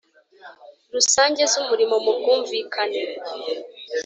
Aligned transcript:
rusange 0.93 1.41
z 1.51 1.53
umurimo 1.61 1.95
mu 2.05 2.11
bwumvikane 2.17 3.01